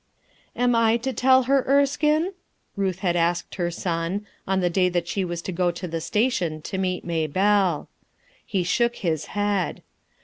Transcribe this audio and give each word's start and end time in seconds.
"Am 0.55 0.73
I 0.73 0.97
to 0.97 1.13
tell 1.13 1.43
her, 1.43 1.63
Erskine?" 1.67 2.33
R 2.75 2.85
ut 2.85 2.95
h 2.95 3.01
fc^d 3.01 3.13
asked 3.13 3.53
her 3.61 3.69
son, 3.69 4.25
on 4.47 4.59
the 4.59 4.67
day 4.67 4.89
that 4.89 5.07
she 5.07 5.21
w*3 5.21 5.43
to 5.43 5.51
go 5.51 5.69
t 5.69 5.85
the 5.85 6.01
station 6.01 6.59
to 6.63 6.79
meet 6.79 7.05
Maybelle. 7.05 7.87
He 8.43 8.63
shook 8.63 8.95
his 8.95 9.25
head. 9.37 9.83